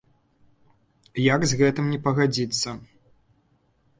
Як 1.35 1.41
з 1.51 1.59
гэтым 1.59 1.85
не 1.95 1.99
пагадзіцца! 2.09 2.69